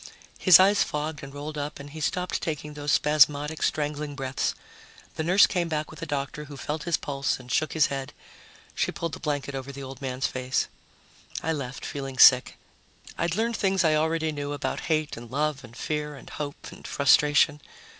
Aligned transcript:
His 0.39 0.59
eyes 0.59 0.81
fogged 0.81 1.21
and 1.21 1.31
rolled 1.31 1.59
up 1.59 1.79
and 1.79 1.91
he 1.91 2.01
stopped 2.01 2.41
taking 2.41 2.73
those 2.73 2.91
spasmodic 2.93 3.61
strangling 3.61 4.15
breaths. 4.15 4.55
The 5.13 5.23
nurse 5.23 5.45
came 5.45 5.69
back 5.69 5.91
with 5.91 5.99
the 5.99 6.07
doctor, 6.07 6.45
who 6.45 6.57
felt 6.57 6.85
his 6.85 6.97
pulse 6.97 7.39
and 7.39 7.51
shook 7.51 7.73
his 7.73 7.85
head. 7.93 8.11
She 8.73 8.91
pulled 8.91 9.13
the 9.13 9.19
blanket 9.19 9.53
over 9.53 9.71
the 9.71 9.83
old 9.83 10.01
man's 10.01 10.25
face. 10.25 10.67
I 11.43 11.53
left, 11.53 11.85
feeling 11.85 12.17
sick. 12.17 12.57
I'd 13.15 13.35
learned 13.35 13.57
things 13.57 13.83
I 13.83 13.93
already 13.93 14.31
knew 14.31 14.53
about 14.53 14.79
hate 14.89 15.15
and 15.17 15.29
love 15.29 15.63
and 15.63 15.77
fear 15.77 16.15
and 16.15 16.31
hope 16.31 16.71
and 16.71 16.87
frustration. 16.87 17.61